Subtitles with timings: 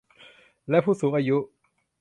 [0.69, 1.37] และผู้สูงอายุ